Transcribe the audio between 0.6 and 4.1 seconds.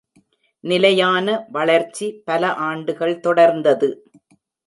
நிலையான வளர்ச்சி பல ஆண்டுகள் தொடர்ந்தது.